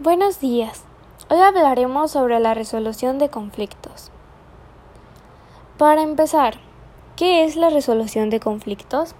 [0.00, 0.82] Buenos días.
[1.30, 4.10] Hoy hablaremos sobre la resolución de conflictos.
[5.78, 6.56] Para empezar,
[7.14, 9.14] ¿qué es la resolución de conflictos?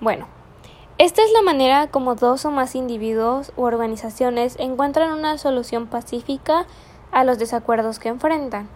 [0.00, 0.26] Bueno,
[0.98, 6.66] esta es la manera como dos o más individuos u organizaciones encuentran una solución pacífica
[7.12, 8.68] a los desacuerdos que enfrentan.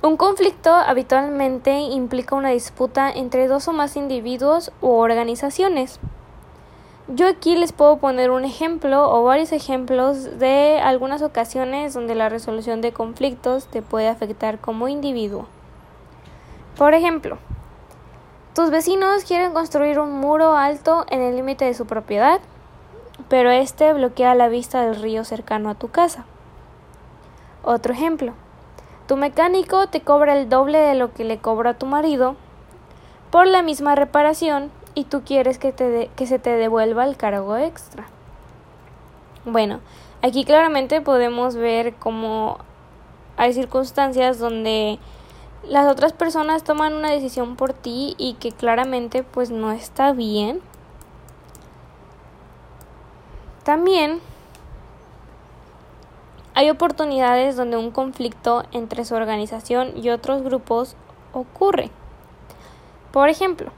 [0.00, 6.00] Un conflicto habitualmente implica una disputa entre dos o más individuos u organizaciones.
[7.10, 12.28] Yo aquí les puedo poner un ejemplo o varios ejemplos de algunas ocasiones donde la
[12.28, 15.46] resolución de conflictos te puede afectar como individuo.
[16.76, 17.38] Por ejemplo,
[18.54, 22.40] tus vecinos quieren construir un muro alto en el límite de su propiedad,
[23.30, 26.26] pero este bloquea la vista del río cercano a tu casa.
[27.64, 28.34] Otro ejemplo,
[29.06, 32.36] tu mecánico te cobra el doble de lo que le cobra a tu marido
[33.30, 37.56] por la misma reparación y tú quieres que, te que se te devuelva el cargo
[37.56, 38.08] extra.
[39.44, 39.78] Bueno,
[40.22, 42.58] aquí claramente podemos ver cómo
[43.36, 44.98] hay circunstancias donde
[45.62, 50.60] las otras personas toman una decisión por ti y que claramente pues no está bien.
[53.62, 54.18] También
[56.54, 60.96] hay oportunidades donde un conflicto entre su organización y otros grupos
[61.32, 61.92] ocurre.
[63.12, 63.70] Por ejemplo,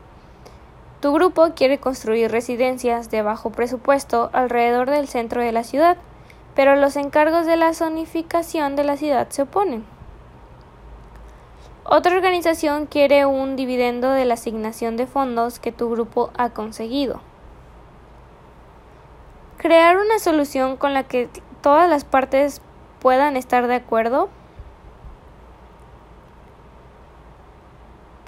[1.00, 5.96] tu grupo quiere construir residencias de bajo presupuesto alrededor del centro de la ciudad,
[6.54, 9.84] pero los encargos de la zonificación de la ciudad se oponen.
[11.84, 17.20] Otra organización quiere un dividendo de la asignación de fondos que tu grupo ha conseguido.
[19.56, 21.28] Crear una solución con la que
[21.62, 22.60] todas las partes
[23.00, 24.28] puedan estar de acuerdo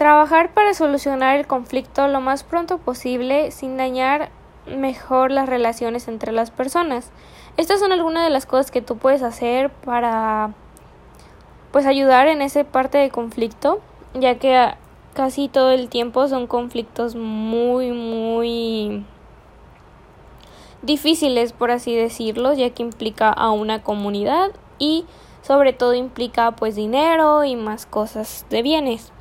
[0.02, 4.30] Trabajar para solucionar el conflicto lo más pronto posible sin dañar
[4.66, 7.12] mejor las relaciones entre las personas.
[7.56, 10.54] Estas son algunas de las cosas que tú puedes hacer para
[11.70, 13.80] pues ayudar en esa parte de conflicto,
[14.14, 14.74] ya que
[15.14, 19.06] casi todo el tiempo son conflictos muy muy
[20.82, 25.04] difíciles por así decirlo, ya que implica a una comunidad y
[25.42, 29.12] sobre todo implica pues dinero y más cosas de bienes.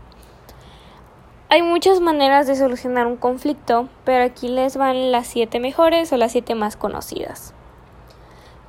[1.54, 6.16] Hay muchas maneras de solucionar un conflicto, pero aquí les van las siete mejores o
[6.16, 7.54] las siete más conocidas.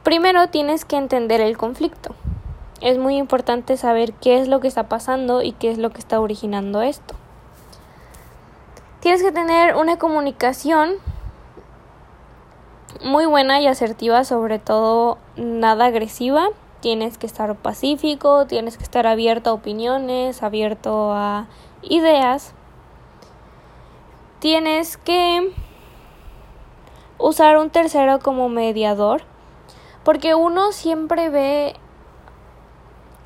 [0.02, 2.16] Primero tienes que entender el conflicto.
[2.80, 6.00] Es muy importante saber qué es lo que está pasando y qué es lo que
[6.00, 7.14] está originando esto.
[8.98, 10.94] Tienes que tener una comunicación
[13.04, 16.48] muy buena y asertiva, sobre todo nada agresiva.
[16.80, 21.46] Tienes que estar pacífico, tienes que estar abierto a opiniones, abierto a
[21.82, 22.56] ideas
[24.42, 25.52] tienes que
[27.16, 29.22] usar un tercero como mediador
[30.02, 31.76] porque uno siempre ve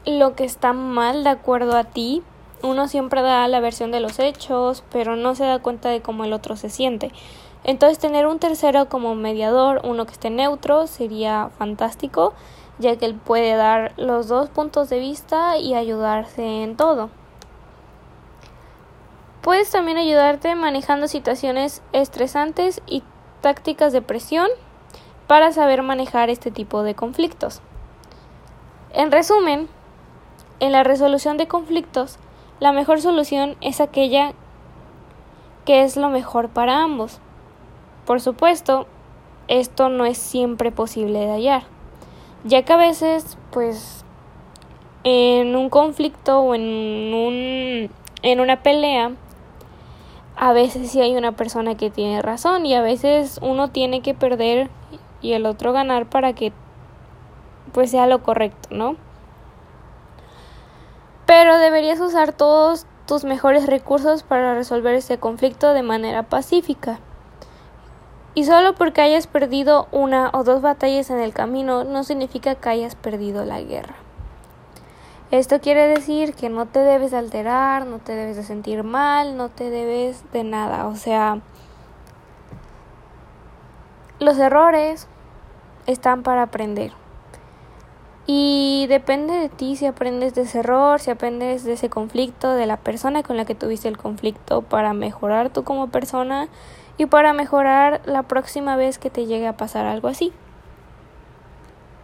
[0.05, 2.23] lo que está mal de acuerdo a ti
[2.63, 6.25] uno siempre da la versión de los hechos pero no se da cuenta de cómo
[6.25, 7.11] el otro se siente.
[7.65, 12.35] Entonces tener un tercero como mediador uno que esté neutro sería fantástico
[12.79, 17.09] ya que él puede dar los dos puntos de vista y ayudarse en todo
[19.47, 23.05] Puedes también ayudarte manejando situaciones estresantes y
[23.43, 24.49] tácticas de presión
[25.29, 27.63] para saber manejar este tipo de conflictos.
[28.93, 29.69] En resumen,
[30.59, 32.19] en la resolución de conflictos,
[32.59, 34.33] la mejor solución es aquella
[35.65, 37.21] que es lo mejor para ambos.
[38.05, 38.89] Por supuesto,
[39.47, 41.63] esto no es siempre posible de hallar,
[42.43, 44.05] ya que a veces, pues,
[45.05, 47.91] en un conflicto o en, un,
[48.23, 49.13] en una pelea,
[50.37, 54.15] a veces sí hay una persona que tiene razón y a veces uno tiene que
[54.15, 54.69] perder
[55.23, 56.53] y el otro ganar para que
[57.73, 58.97] pues sea lo correcto, ¿no?
[61.25, 67.01] Pero deberías usar todos tus mejores recursos para resolver este conflicto de manera pacífica.
[68.35, 72.69] Y solo porque hayas perdido una o dos batallas en el camino no significa que
[72.69, 74.06] hayas perdido la guerra.
[75.33, 79.49] Esto quiere decir que no te debes alterar, no te debes de sentir mal, no
[79.49, 80.87] te debes de nada.
[80.87, 81.41] O sea,
[84.21, 85.09] los errores
[85.87, 86.93] están para aprender.
[88.29, 92.67] Y depende de ti si aprendes de ese error, si aprendes de ese conflicto, de
[92.67, 96.49] la persona con la que tuviste el conflicto para mejorar tú como persona
[96.99, 100.33] y para mejorar la próxima vez que te llegue a pasar algo así.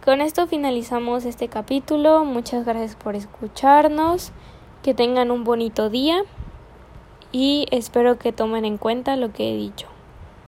[0.03, 2.25] Con esto finalizamos este capítulo.
[2.25, 4.33] Muchas gracias por escucharnos.
[4.81, 6.23] Que tengan un bonito día
[7.31, 9.92] y espero que tomen en cuenta lo que he dicho.